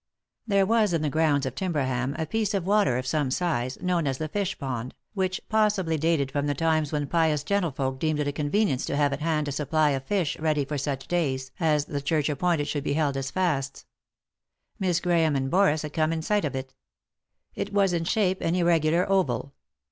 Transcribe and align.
There 0.47 0.65
was 0.65 0.93
in 0.93 1.03
the 1.03 1.11
grounds 1.11 1.45
of 1.45 1.53
Timberham 1.53 2.15
a 2.17 2.25
piece 2.25 2.55
of 2.55 2.65
water 2.65 2.97
of 2.97 3.05
some 3.05 3.29
size, 3.29 3.79
known 3.83 4.07
as 4.07 4.17
the 4.17 4.27
fishpond, 4.27 4.95
which 5.13 5.41
possibly 5.47 5.95
dated 5.95 6.31
from 6.31 6.47
the 6.47 6.55
times 6.55 6.91
when 6.91 7.05
pious 7.05 7.43
gentlefolk 7.43 7.99
deemed 7.99 8.19
it 8.19 8.27
a 8.27 8.31
convenience 8.31 8.83
to 8.87 8.95
have 8.95 9.13
at 9.13 9.19
hand 9.21 9.47
a 9.47 9.51
supply 9.51 9.91
of 9.91 10.03
fish 10.03 10.39
ready 10.39 10.65
for 10.65 10.79
such 10.79 11.07
days 11.07 11.51
as 11.59 11.85
the 11.85 12.01
Church 12.01 12.29
appointed 12.29 12.67
should 12.67 12.83
be 12.83 12.93
held 12.93 13.15
as 13.15 13.29
fasts. 13.29 13.85
Miss 14.79 14.99
Grahame 14.99 15.37
and 15.37 15.51
Boris 15.51 15.83
had 15.83 15.93
come 15.93 16.11
in 16.11 16.23
sight 16.23 16.45
of 16.45 16.55
it. 16.55 16.73
It 17.53 17.71
was 17.71 17.93
in 17.93 18.05
shape 18.05 18.41
an 18.41 18.55
irregular 18.55 19.07
oval. 19.07 19.53